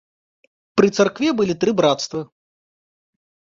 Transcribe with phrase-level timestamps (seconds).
[0.81, 2.21] Пры царкве былі тры брацтвы.